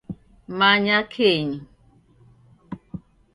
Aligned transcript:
Manya 0.57 0.99
kenyu 1.13 1.59